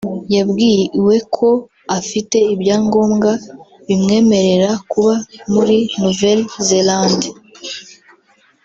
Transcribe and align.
yabwiwe 0.35 1.15
ko 1.35 1.49
afite 1.97 2.37
ibyangombwa 2.53 3.31
bimwemerera 3.87 4.69
kuba 4.91 5.13
muri 5.53 5.77
Nouvelle-Zélande 5.99 7.27